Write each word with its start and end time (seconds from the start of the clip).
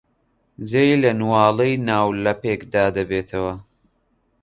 جێی 0.69 0.93
لە 1.03 1.11
نواڵەی 1.19 1.81
ناولەپێکدا 1.87 2.85
دەبێتەوە. 2.97 3.53